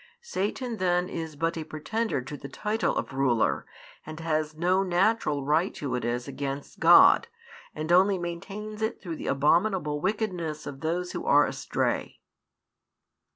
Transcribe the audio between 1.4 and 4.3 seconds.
a pretender to the title of ruler, and